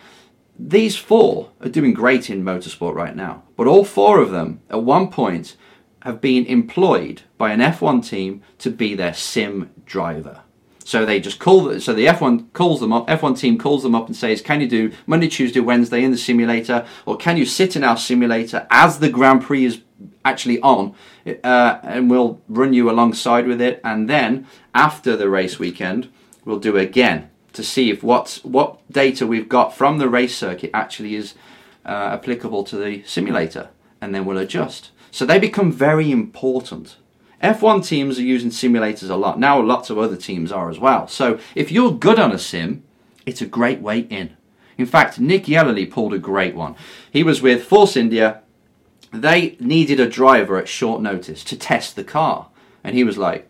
These 0.59 0.97
four 0.97 1.51
are 1.61 1.69
doing 1.69 1.95
great 1.95 2.31
in 2.31 2.45
motorsport 2.45 2.95
right 2.95 3.17
now, 3.17 3.43
but 3.57 3.67
all 3.67 3.85
four 3.85 4.21
of 4.21 4.31
them 4.31 4.61
at 4.71 4.83
one 4.83 5.09
point 5.09 5.57
have 6.03 6.21
been 6.21 6.45
employed 6.47 7.23
by 7.39 7.53
an 7.53 7.61
F1 7.61 8.07
team 8.07 8.43
to 8.59 8.71
be 8.71 8.95
their 8.95 9.15
sim 9.15 9.71
driver. 9.87 10.43
So 10.85 11.07
they 11.07 11.21
just 11.21 11.39
call. 11.39 11.79
So 11.81 11.93
the 11.93 12.07
F1 12.07 12.53
calls 12.53 12.81
them 12.81 12.93
up. 12.93 13.07
F1 13.07 13.39
team 13.39 13.57
calls 13.57 13.83
them 13.83 13.95
up 13.95 14.07
and 14.07 14.17
says, 14.17 14.43
"Can 14.43 14.61
you 14.61 14.69
do 14.69 14.91
Monday, 15.07 15.29
Tuesday, 15.29 15.61
Wednesday 15.61 16.03
in 16.03 16.11
the 16.11 16.19
simulator, 16.19 16.85
or 17.07 17.17
can 17.17 17.37
you 17.37 17.47
sit 17.47 17.77
in 17.77 17.85
our 17.85 17.97
simulator 17.97 18.67
as 18.71 18.99
the 18.99 19.09
Grand 19.09 19.43
Prix 19.43 19.65
is 19.65 19.81
actually 20.25 20.61
on, 20.61 20.95
uh, 21.27 21.79
and 21.83 22.11
we'll 22.11 22.41
run 22.49 22.73
you 22.73 22.91
alongside 22.91 23.47
with 23.47 23.61
it. 23.61 23.81
And 23.85 24.09
then 24.09 24.47
after 24.75 25.17
the 25.17 25.29
race 25.29 25.59
weekend, 25.59 26.09
we'll 26.45 26.59
do 26.59 26.77
again 26.77 27.31
to 27.53 27.63
see 27.63 27.91
if 27.91 28.03
what's 28.03 28.43
what 28.45 28.81
data 28.91 29.27
we've 29.27 29.49
got 29.49 29.77
from 29.77 29.99
the 29.99 30.09
race 30.09 30.37
circuit 30.37 30.71
actually 30.73 31.15
is 31.15 31.35
uh, 31.85 32.11
applicable 32.13 32.65
to 32.65 32.77
the 32.77 33.03
simulator, 33.05 33.69
and 34.01 34.15
then 34.15 34.25
we'll 34.25 34.39
adjust. 34.39 34.91
So 35.11 35.27
they 35.27 35.39
become 35.39 35.71
very 35.71 36.11
important. 36.11 36.97
F1 37.43 37.85
teams 37.85 38.19
are 38.19 38.23
using 38.23 38.51
simulators 38.51 39.11
a 39.11 39.17
lot. 39.17 39.39
Now 39.39 39.61
lots 39.61 39.91
of 39.91 39.99
other 39.99 40.17
teams 40.17 40.53
are 40.53 40.71
as 40.71 40.79
well. 40.79 41.09
So 41.09 41.41
if 41.57 41.73
you're 41.73 41.93
good 41.93 42.19
on 42.19 42.31
a 42.31 42.39
sim, 42.39 42.85
it's 43.27 43.43
a 43.43 43.47
great 43.47 43.81
way 43.81 44.01
in. 44.01 44.37
In 44.79 44.87
fact, 44.87 45.19
Nick 45.21 45.45
Yelloly 45.45 45.91
pulled 45.91 46.15
a 46.15 46.19
great 46.19 46.55
one. 46.55 46.77
He 47.11 47.23
was 47.23 47.43
with 47.43 47.65
Force 47.65 47.97
India 47.97 48.43
they 49.13 49.57
needed 49.61 50.01
a 50.01 50.09
driver 50.09 50.57
at 50.57 50.69
short 50.69 51.03
notice 51.03 51.45
to 51.45 51.57
test 51.57 51.97
the 51.97 52.05
car. 52.05 52.49
And 52.83 52.97
he 52.97 53.05
was 53.05 53.19
like, 53.19 53.49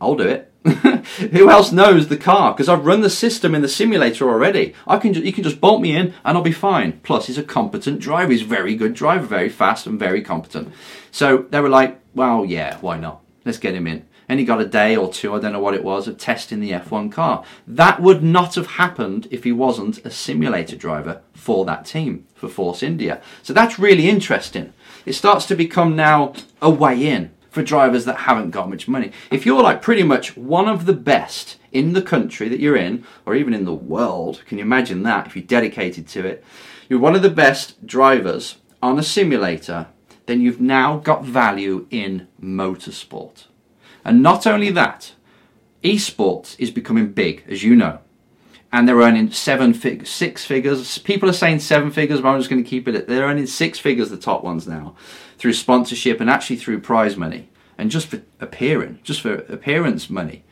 I'll 0.00 0.16
do 0.16 0.28
it. 0.28 0.52
Who 1.32 1.48
else 1.48 1.70
knows 1.70 2.08
the 2.08 2.16
car? 2.16 2.52
Because 2.52 2.68
I've 2.68 2.84
run 2.84 3.00
the 3.00 3.08
system 3.08 3.54
in 3.54 3.62
the 3.62 3.68
simulator 3.68 4.28
already. 4.28 4.74
I 4.86 4.98
can 4.98 5.12
ju- 5.12 5.22
you 5.22 5.32
can 5.32 5.44
just 5.44 5.60
bolt 5.60 5.80
me 5.80 5.96
in 5.96 6.12
and 6.24 6.36
I'll 6.36 6.42
be 6.42 6.52
fine. 6.52 7.00
Plus, 7.04 7.28
he's 7.28 7.38
a 7.38 7.44
competent 7.44 8.00
driver. 8.00 8.32
He's 8.32 8.42
a 8.42 8.46
very 8.46 8.74
good 8.74 8.92
driver, 8.92 9.24
very 9.26 9.48
fast 9.48 9.86
and 9.86 9.98
very 9.98 10.22
competent. 10.22 10.72
So 11.12 11.46
they 11.50 11.60
were 11.60 11.68
like, 11.68 12.00
well, 12.14 12.44
yeah, 12.44 12.78
why 12.80 12.98
not? 12.98 13.22
Let's 13.44 13.58
get 13.58 13.74
him 13.74 13.86
in. 13.86 14.06
And 14.28 14.40
he 14.40 14.46
got 14.46 14.60
a 14.60 14.66
day 14.66 14.96
or 14.96 15.12
two, 15.12 15.34
I 15.34 15.38
don't 15.38 15.52
know 15.52 15.60
what 15.60 15.74
it 15.74 15.84
was, 15.84 16.08
of 16.08 16.18
testing 16.18 16.60
the 16.60 16.72
F1 16.72 17.12
car. 17.12 17.44
That 17.66 18.00
would 18.00 18.22
not 18.22 18.56
have 18.56 18.66
happened 18.66 19.28
if 19.30 19.44
he 19.44 19.52
wasn't 19.52 20.04
a 20.04 20.10
simulator 20.10 20.76
driver 20.76 21.22
for 21.32 21.64
that 21.64 21.84
team, 21.84 22.26
for 22.34 22.48
Force 22.48 22.82
India. 22.82 23.20
So 23.42 23.52
that's 23.52 23.78
really 23.78 24.08
interesting. 24.08 24.72
It 25.04 25.12
starts 25.12 25.46
to 25.46 25.54
become 25.54 25.94
now 25.94 26.32
a 26.60 26.70
way 26.70 27.06
in 27.06 27.30
for 27.50 27.62
drivers 27.62 28.04
that 28.04 28.18
haven't 28.18 28.50
got 28.50 28.68
much 28.68 28.86
money. 28.86 29.12
If 29.30 29.46
you're 29.46 29.62
like 29.62 29.80
pretty 29.80 30.02
much 30.02 30.36
one 30.36 30.68
of 30.68 30.84
the 30.84 30.92
best 30.92 31.56
in 31.72 31.94
the 31.94 32.02
country 32.02 32.48
that 32.48 32.60
you're 32.60 32.76
in, 32.76 33.04
or 33.24 33.34
even 33.34 33.54
in 33.54 33.64
the 33.64 33.72
world, 33.72 34.42
can 34.46 34.58
you 34.58 34.64
imagine 34.64 35.04
that 35.04 35.26
if 35.26 35.36
you're 35.36 35.44
dedicated 35.44 36.06
to 36.08 36.26
it? 36.26 36.44
You're 36.88 37.00
one 37.00 37.14
of 37.14 37.22
the 37.22 37.30
best 37.30 37.86
drivers 37.86 38.56
on 38.82 38.98
a 38.98 39.02
simulator, 39.02 39.86
then 40.26 40.40
you've 40.40 40.60
now 40.60 40.98
got 40.98 41.24
value 41.24 41.86
in 41.90 42.28
motorsport. 42.42 43.46
And 44.06 44.22
not 44.22 44.46
only 44.46 44.70
that, 44.70 45.14
esports 45.82 46.54
is 46.60 46.70
becoming 46.70 47.12
big, 47.12 47.42
as 47.48 47.64
you 47.64 47.74
know. 47.74 47.98
And 48.72 48.86
they're 48.86 48.96
earning 49.00 49.32
seven 49.32 49.74
fig- 49.74 50.06
six 50.06 50.44
figures. 50.44 50.98
People 50.98 51.28
are 51.28 51.34
saying 51.34 51.58
seven 51.58 51.90
figures, 51.90 52.20
but 52.20 52.28
I'm 52.28 52.38
just 52.38 52.48
going 52.48 52.62
to 52.62 52.70
keep 52.70 52.86
it 52.86 52.94
at 52.94 53.08
they're 53.08 53.26
earning 53.26 53.46
six 53.46 53.80
figures, 53.80 54.08
the 54.08 54.16
top 54.16 54.44
ones 54.44 54.68
now, 54.68 54.94
through 55.38 55.54
sponsorship 55.54 56.20
and 56.20 56.30
actually 56.30 56.54
through 56.54 56.80
prize 56.82 57.16
money. 57.16 57.48
And 57.76 57.90
just 57.90 58.06
for 58.06 58.22
appearing, 58.38 59.00
just 59.02 59.20
for 59.20 59.34
appearance 59.34 60.08
money. 60.08 60.44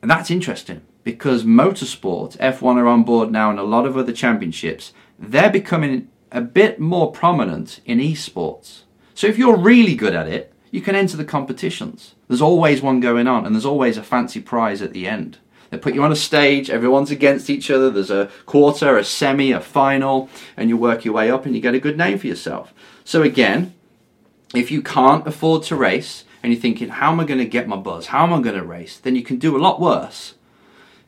And 0.00 0.10
that's 0.10 0.30
interesting 0.30 0.80
because 1.02 1.44
motorsport, 1.44 2.38
F1 2.38 2.76
are 2.76 2.88
on 2.88 3.04
board 3.04 3.30
now 3.30 3.50
and 3.50 3.58
a 3.58 3.62
lot 3.62 3.84
of 3.84 3.98
other 3.98 4.12
championships, 4.12 4.94
they're 5.18 5.50
becoming 5.50 6.08
a 6.32 6.40
bit 6.40 6.80
more 6.80 7.12
prominent 7.12 7.80
in 7.84 7.98
esports. 7.98 8.84
So 9.12 9.26
if 9.26 9.36
you're 9.36 9.56
really 9.56 9.94
good 9.94 10.14
at 10.14 10.28
it, 10.28 10.54
you 10.74 10.80
can 10.80 10.96
enter 10.96 11.16
the 11.16 11.24
competitions. 11.24 12.16
There's 12.34 12.42
always 12.42 12.82
one 12.82 12.98
going 12.98 13.28
on 13.28 13.46
and 13.46 13.54
there's 13.54 13.64
always 13.64 13.96
a 13.96 14.02
fancy 14.02 14.40
prize 14.40 14.82
at 14.82 14.92
the 14.92 15.06
end. 15.06 15.38
They 15.70 15.78
put 15.78 15.94
you 15.94 16.02
on 16.02 16.10
a 16.10 16.16
stage, 16.16 16.68
everyone's 16.68 17.12
against 17.12 17.48
each 17.48 17.70
other, 17.70 17.90
there's 17.90 18.10
a 18.10 18.28
quarter, 18.44 18.98
a 18.98 19.04
semi, 19.04 19.52
a 19.52 19.60
final, 19.60 20.28
and 20.56 20.68
you 20.68 20.76
work 20.76 21.04
your 21.04 21.14
way 21.14 21.30
up 21.30 21.46
and 21.46 21.54
you 21.54 21.60
get 21.60 21.76
a 21.76 21.78
good 21.78 21.96
name 21.96 22.18
for 22.18 22.26
yourself. 22.26 22.74
So 23.04 23.22
again, 23.22 23.72
if 24.52 24.72
you 24.72 24.82
can't 24.82 25.24
afford 25.28 25.62
to 25.64 25.76
race 25.76 26.24
and 26.42 26.52
you're 26.52 26.60
thinking, 26.60 26.88
how 26.88 27.12
am 27.12 27.20
I 27.20 27.24
going 27.24 27.38
to 27.38 27.44
get 27.44 27.68
my 27.68 27.76
buzz? 27.76 28.06
How 28.06 28.24
am 28.24 28.32
I 28.32 28.40
going 28.40 28.56
to 28.56 28.64
race? 28.64 28.98
Then 28.98 29.14
you 29.14 29.22
can 29.22 29.36
do 29.36 29.56
a 29.56 29.62
lot 29.62 29.80
worse. 29.80 30.34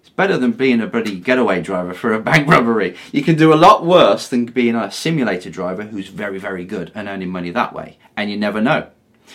It's 0.02 0.10
better 0.10 0.38
than 0.38 0.52
being 0.52 0.80
a 0.80 0.86
bloody 0.86 1.18
getaway 1.18 1.60
driver 1.60 1.92
for 1.92 2.12
a 2.12 2.20
bank 2.30 2.48
robbery. 2.48 2.96
You 3.10 3.24
can 3.24 3.34
do 3.34 3.52
a 3.52 3.58
lot 3.58 3.84
worse 3.84 4.28
than 4.28 4.46
being 4.46 4.76
a 4.76 4.92
simulator 4.92 5.50
driver 5.50 5.82
who's 5.82 6.06
very, 6.06 6.38
very 6.38 6.64
good 6.64 6.92
and 6.94 7.08
earning 7.08 7.30
money 7.30 7.50
that 7.50 7.72
way. 7.72 7.98
And 8.16 8.30
you 8.30 8.36
never 8.36 8.60
know. 8.60 8.90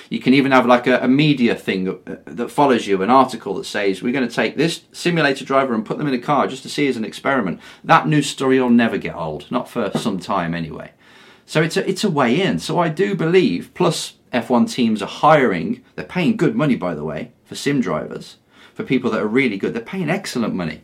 You 0.09 0.19
can 0.19 0.33
even 0.33 0.51
have 0.51 0.65
like 0.65 0.87
a, 0.87 0.99
a 0.99 1.07
media 1.07 1.55
thing 1.55 1.87
uh, 1.89 2.15
that 2.25 2.49
follows 2.49 2.87
you, 2.87 3.01
an 3.01 3.09
article 3.09 3.55
that 3.55 3.65
says, 3.65 4.01
We're 4.01 4.13
going 4.13 4.27
to 4.27 4.33
take 4.33 4.55
this 4.55 4.81
simulator 4.91 5.45
driver 5.45 5.73
and 5.73 5.85
put 5.85 5.97
them 5.97 6.07
in 6.07 6.13
a 6.13 6.19
car 6.19 6.47
just 6.47 6.63
to 6.63 6.69
see 6.69 6.87
as 6.87 6.97
an 6.97 7.05
experiment. 7.05 7.59
That 7.83 8.07
news 8.07 8.29
story 8.29 8.59
will 8.59 8.69
never 8.69 8.97
get 8.97 9.15
old, 9.15 9.49
not 9.51 9.69
for 9.69 9.91
some 9.97 10.19
time 10.19 10.53
anyway. 10.53 10.91
So 11.45 11.61
it's 11.61 11.77
a, 11.77 11.89
it's 11.89 12.03
a 12.03 12.09
way 12.09 12.41
in. 12.41 12.59
So 12.59 12.79
I 12.79 12.87
do 12.87 13.15
believe, 13.15 13.73
plus 13.73 14.13
F1 14.33 14.71
teams 14.71 15.01
are 15.01 15.07
hiring, 15.07 15.83
they're 15.95 16.05
paying 16.05 16.37
good 16.37 16.55
money 16.55 16.75
by 16.75 16.95
the 16.95 17.03
way, 17.03 17.31
for 17.45 17.55
sim 17.55 17.81
drivers, 17.81 18.37
for 18.73 18.83
people 18.83 19.11
that 19.11 19.21
are 19.21 19.27
really 19.27 19.57
good. 19.57 19.73
They're 19.73 19.81
paying 19.81 20.09
excellent 20.09 20.53
money. 20.53 20.81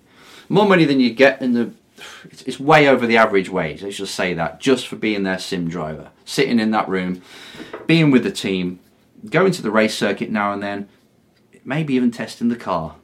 More 0.49 0.67
money 0.67 0.85
than 0.85 0.99
you 0.99 1.11
get 1.13 1.41
in 1.41 1.53
the. 1.53 1.71
It's, 2.25 2.41
it's 2.43 2.59
way 2.59 2.87
over 2.87 3.07
the 3.07 3.17
average 3.17 3.49
wage, 3.49 3.81
let's 3.81 3.97
just 3.97 4.13
say 4.13 4.33
that, 4.35 4.59
just 4.59 4.87
for 4.87 4.97
being 4.97 5.23
their 5.23 5.39
sim 5.39 5.67
driver. 5.67 6.11
Sitting 6.25 6.59
in 6.59 6.71
that 6.71 6.87
room, 6.87 7.21
being 7.87 8.11
with 8.11 8.23
the 8.23 8.31
team, 8.31 8.79
going 9.29 9.51
to 9.53 9.62
the 9.62 9.72
race 9.72 9.98
circuit 9.98 10.29
now 10.29 10.51
and 10.53 10.62
then, 10.62 10.89
maybe 11.63 11.93
even 11.93 12.12
testing 12.12 12.50
the 12.50 12.55
car. 12.55 12.96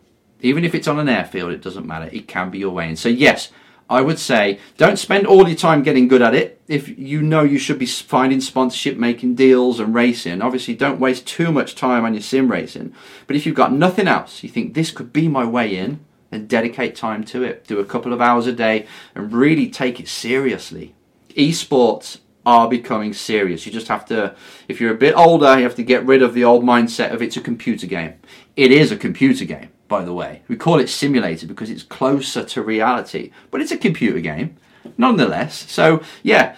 Even 0.42 0.65
if 0.65 0.75
it's 0.75 0.88
on 0.88 1.00
an 1.00 1.10
airfield, 1.10 1.51
it 1.51 1.62
doesn't 1.62 1.88
matter. 1.88 2.10
It 2.12 2.27
can 2.27 2.50
be 2.50 2.60
your 2.60 2.72
way 2.72 2.89
in. 2.89 2.96
So, 2.96 3.10
yes, 3.10 3.50
I 3.89 4.01
would 4.01 4.20
say 4.20 4.60
don't 4.77 4.98
spend 4.98 5.27
all 5.27 5.48
your 5.48 5.58
time 5.58 5.84
getting 5.84 6.08
good 6.08 6.22
at 6.22 6.34
it. 6.34 6.62
If 6.68 6.98
you 6.98 7.22
know 7.22 7.44
you 7.44 7.60
should 7.60 7.77
be 7.77 7.86
finding 7.86 8.42
sponsorship, 8.42 8.98
making 8.98 9.36
deals, 9.36 9.80
and 9.80 9.94
racing, 9.94 10.42
obviously 10.42 10.75
don't 10.75 11.00
waste 11.00 11.27
too 11.27 11.51
much 11.51 11.75
time 11.75 12.06
on 12.06 12.13
your 12.13 12.24
sim 12.24 12.50
racing. 12.50 12.94
But 13.27 13.36
if 13.36 13.46
you've 13.46 13.56
got 13.56 13.74
nothing 13.74 14.08
else, 14.08 14.44
you 14.44 14.50
think 14.50 14.74
this 14.74 14.92
could 14.92 15.13
be 15.13 15.27
my 15.27 15.46
way 15.46 15.75
in, 15.75 16.03
then 16.30 16.48
dedicate 16.48 16.96
time 16.96 17.24
to 17.25 17.44
it. 17.44 17.68
Do 17.68 17.80
a 17.80 17.86
couple 17.86 18.13
of 18.13 18.22
hours 18.22 18.48
a 18.48 18.53
day 18.53 18.88
and 19.13 19.32
really 19.32 19.70
take 19.70 20.00
it 20.00 20.08
seriously. 20.08 20.96
Esports 21.30 22.20
are 22.45 22.67
becoming 22.67 23.13
serious. 23.13 23.65
You 23.65 23.71
just 23.71 23.88
have 23.88 24.05
to, 24.07 24.35
if 24.67 24.81
you're 24.81 24.93
a 24.93 24.97
bit 24.97 25.15
older, 25.15 25.57
you 25.57 25.63
have 25.63 25.75
to 25.75 25.83
get 25.83 26.05
rid 26.05 26.21
of 26.21 26.33
the 26.33 26.43
old 26.43 26.63
mindset 26.63 27.13
of 27.13 27.21
it's 27.21 27.38
a 27.38 27.41
computer 27.41 27.88
game. 27.88 28.15
It 28.55 28.71
is 28.71 28.91
a 28.91 28.97
computer 28.97 29.45
game, 29.45 29.69
by 29.88 30.03
the 30.03 30.13
way. 30.13 30.43
We 30.47 30.55
call 30.55 30.79
it 30.79 30.89
simulator 30.89 31.47
because 31.47 31.69
it's 31.69 31.83
closer 31.83 32.43
to 32.43 32.62
reality, 32.62 33.31
but 33.50 33.62
it's 33.62 33.71
a 33.71 33.77
computer 33.77 34.19
game 34.19 34.57
nonetheless. 34.97 35.71
So, 35.71 36.03
yeah, 36.21 36.55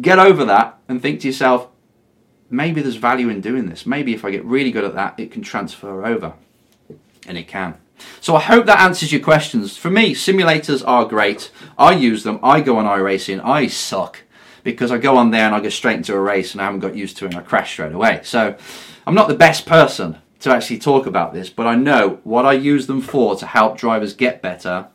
get 0.00 0.18
over 0.18 0.44
that 0.44 0.78
and 0.88 1.00
think 1.00 1.20
to 1.20 1.28
yourself, 1.28 1.68
maybe 2.50 2.82
there's 2.82 2.96
value 2.96 3.28
in 3.28 3.40
doing 3.40 3.68
this. 3.68 3.86
Maybe 3.86 4.14
if 4.14 4.24
I 4.24 4.30
get 4.30 4.44
really 4.44 4.72
good 4.72 4.84
at 4.84 4.94
that, 4.94 5.18
it 5.20 5.30
can 5.30 5.42
transfer 5.42 6.04
over. 6.04 6.34
And 7.26 7.36
it 7.36 7.46
can. 7.46 7.76
So 8.20 8.36
I 8.36 8.40
hope 8.40 8.66
that 8.66 8.80
answers 8.80 9.12
your 9.12 9.20
questions. 9.20 9.76
For 9.76 9.90
me, 9.90 10.14
simulators 10.14 10.82
are 10.86 11.04
great. 11.04 11.50
I 11.76 11.92
use 11.92 12.22
them. 12.22 12.38
I 12.42 12.60
go 12.60 12.76
on 12.78 12.84
iRacing. 12.84 13.44
I 13.44 13.66
suck 13.66 14.22
because 14.64 14.90
I 14.90 14.98
go 14.98 15.16
on 15.16 15.30
there 15.30 15.46
and 15.46 15.54
I 15.54 15.60
go 15.60 15.68
straight 15.68 15.96
into 15.96 16.14
a 16.14 16.20
race 16.20 16.52
and 16.52 16.60
I 16.60 16.64
haven't 16.64 16.80
got 16.80 16.96
used 16.96 17.16
to 17.18 17.24
it 17.26 17.34
and 17.34 17.40
I 17.40 17.42
crash 17.42 17.72
straight 17.72 17.92
away. 17.92 18.20
So 18.24 18.56
I'm 19.06 19.14
not 19.14 19.28
the 19.28 19.34
best 19.34 19.66
person 19.66 20.18
to 20.40 20.50
actually 20.50 20.78
talk 20.78 21.06
about 21.06 21.32
this, 21.32 21.50
but 21.50 21.66
I 21.66 21.74
know 21.74 22.20
what 22.24 22.46
I 22.46 22.52
use 22.52 22.86
them 22.86 23.00
for 23.00 23.36
to 23.36 23.46
help 23.46 23.76
drivers 23.76 24.14
get 24.14 24.40
better. 24.42 24.88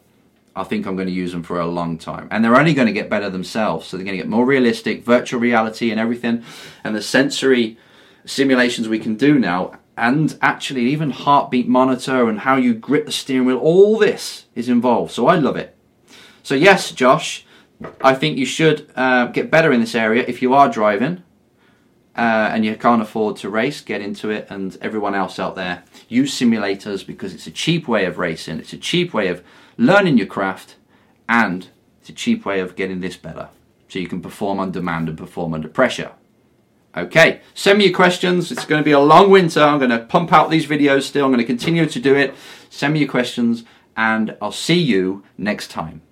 I 0.56 0.64
think 0.64 0.86
I'm 0.86 0.96
going 0.96 1.08
to 1.08 1.14
use 1.14 1.32
them 1.32 1.44
for 1.44 1.60
a 1.60 1.66
long 1.66 1.98
time. 1.98 2.28
And 2.32 2.44
they're 2.44 2.56
only 2.56 2.74
going 2.74 2.88
to 2.88 2.94
get 2.94 3.10
better 3.10 3.30
themselves. 3.30 3.88
So 3.88 3.98
they're 3.98 4.06
going 4.06 4.18
to 4.18 4.24
get 4.24 4.30
more 4.30 4.46
realistic, 4.46 5.04
virtual 5.04 5.40
reality 5.40 5.90
and 5.92 6.00
everything. 6.00 6.44
And 6.84 6.96
the 6.96 7.02
sensory 7.02 7.78
simulations 8.26 8.88
we 8.88 9.00
can 9.00 9.16
do 9.16 9.38
now, 9.38 9.80
and 9.98 10.38
actually 10.42 10.86
even 10.88 11.12
heartbeat 11.12 11.68
monitor 11.68 12.30
and 12.30 12.40
how 12.40 12.56
you 12.56 12.74
grip 12.74 13.06
the 13.06 13.12
steering 13.12 13.46
wheel, 13.46 13.58
all 13.58 13.98
this 13.98 14.46
is 14.56 14.70
involved. 14.70 15.12
So 15.12 15.28
I 15.28 15.36
love 15.36 15.56
it. 15.56 15.76
So, 16.42 16.56
yes, 16.56 16.92
Josh, 16.92 17.46
I 18.02 18.16
think 18.16 18.38
you 18.38 18.46
should 18.46 18.90
uh, 18.96 19.28
get 19.28 19.52
better 19.52 19.72
in 19.72 19.82
this 19.82 19.96
area 19.96 20.24
if 20.28 20.42
you 20.42 20.54
are 20.54 20.70
driving 20.70 21.24
uh, 22.16 22.50
and 22.52 22.64
you 22.64 22.76
can't 22.76 23.02
afford 23.02 23.38
to 23.38 23.50
race, 23.50 23.82
get 23.82 24.02
into 24.02 24.30
it. 24.30 24.48
And 24.50 24.78
everyone 24.82 25.16
else 25.16 25.40
out 25.40 25.56
there, 25.56 25.84
use 26.08 26.38
simulators 26.38 27.06
because 27.06 27.34
it's 27.34 27.48
a 27.48 27.52
cheap 27.52 27.88
way 27.88 28.06
of 28.06 28.18
racing, 28.18 28.60
it's 28.60 28.74
a 28.74 28.78
cheap 28.78 29.14
way 29.14 29.28
of 29.28 29.44
learning 29.78 30.18
your 30.18 30.28
craft, 30.28 30.76
and 31.28 31.68
it's 32.00 32.10
a 32.10 32.14
cheap 32.14 32.46
way 32.46 32.60
of 32.60 32.76
getting 32.76 33.02
this 33.02 33.18
better. 33.18 33.50
So 33.88 34.00
you 34.00 34.08
can 34.08 34.22
perform 34.22 34.60
on 34.60 34.72
demand 34.72 35.10
and 35.10 35.18
perform 35.18 35.54
under 35.54 35.68
pressure. 35.68 36.12
Okay, 36.96 37.42
send 37.56 37.80
me 37.80 37.86
your 37.86 37.96
questions. 37.96 38.52
It's 38.52 38.66
going 38.66 38.80
to 38.80 38.86
be 38.86 38.92
a 38.92 39.00
long 39.00 39.32
winter. 39.32 39.62
I'm 39.62 39.80
going 39.80 39.90
to 39.90 40.06
pump 40.06 40.32
out 40.32 40.52
these 40.52 40.68
videos 40.68 41.04
still. 41.04 41.26
I'm 41.26 41.32
going 41.32 41.40
to 41.40 41.46
continue 41.46 41.88
to 41.88 42.00
do 42.00 42.16
it. 42.16 42.36
Send 42.70 42.94
me 42.94 43.00
your 43.00 43.10
questions, 43.10 43.64
and 43.98 44.38
I'll 44.40 44.52
see 44.52 44.80
you 44.80 45.24
next 45.38 45.72
time. 45.72 46.04